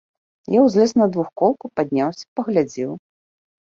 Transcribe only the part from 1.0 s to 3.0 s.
на двухколку, падняўся, паглядзеў.